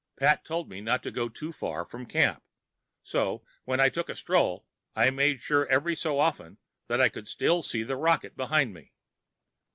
[0.17, 2.41] Pat told me not to go too far from camp,
[3.03, 7.27] so, when I took a stroll, I made sure every so often that I could
[7.27, 8.93] still see the rocket behind me.